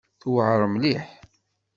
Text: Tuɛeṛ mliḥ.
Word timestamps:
Tuɛeṛ 0.21 0.61
mliḥ. 0.73 1.07